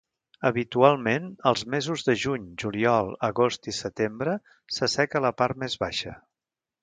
Habitualment, 0.49 1.25
els 1.49 1.63
mesos 1.73 2.05
de 2.07 2.15
juny, 2.21 2.47
juliol, 2.63 3.11
agost 3.29 3.69
i 3.73 3.75
setembre 3.81 4.35
s'asseca 4.77 5.19
a 5.21 5.25
la 5.29 5.35
part 5.43 5.61
més 5.65 5.77
baixa. 5.85 6.17